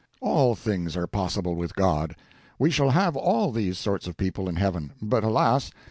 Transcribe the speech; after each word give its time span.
All 0.19 0.55
things 0.55 0.97
are 0.97 1.05
possible 1.05 1.53
with 1.53 1.75
God. 1.75 2.15
We 2.57 2.71
shall 2.71 2.89
have 2.89 3.15
all 3.15 3.51
these 3.51 3.77
sorts 3.77 4.07
of 4.07 4.17
people 4.17 4.49
in 4.49 4.55
heaven; 4.55 4.93
but, 4.99 5.23
alas! 5.23 5.69